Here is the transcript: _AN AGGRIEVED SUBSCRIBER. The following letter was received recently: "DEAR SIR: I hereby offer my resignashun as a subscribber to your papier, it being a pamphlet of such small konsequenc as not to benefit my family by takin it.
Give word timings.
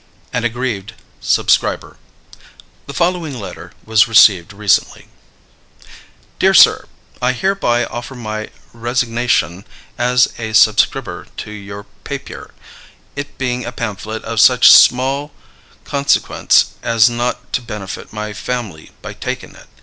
_AN 0.33 0.43
AGGRIEVED 0.43 0.93
SUBSCRIBER. 1.21 1.95
The 2.87 2.93
following 2.95 3.39
letter 3.39 3.71
was 3.85 4.07
received 4.07 4.51
recently: 4.51 5.09
"DEAR 6.39 6.55
SIR: 6.55 6.87
I 7.21 7.33
hereby 7.33 7.85
offer 7.85 8.15
my 8.15 8.49
resignashun 8.73 9.63
as 9.99 10.27
a 10.39 10.53
subscribber 10.53 11.27
to 11.37 11.51
your 11.51 11.83
papier, 12.03 12.49
it 13.15 13.37
being 13.37 13.63
a 13.63 13.71
pamphlet 13.71 14.23
of 14.23 14.39
such 14.41 14.71
small 14.73 15.33
konsequenc 15.85 16.63
as 16.81 17.07
not 17.07 17.53
to 17.53 17.61
benefit 17.61 18.11
my 18.11 18.33
family 18.33 18.93
by 19.03 19.13
takin 19.13 19.55
it. 19.55 19.67